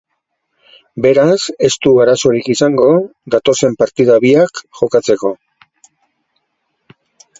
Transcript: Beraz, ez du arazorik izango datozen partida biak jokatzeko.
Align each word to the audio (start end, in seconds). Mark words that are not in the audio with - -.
Beraz, 1.05 1.35
ez 1.67 1.71
du 1.83 1.91
arazorik 2.05 2.49
izango 2.55 2.87
datozen 3.35 3.77
partida 3.83 4.19
biak 4.27 4.63
jokatzeko. 4.81 5.35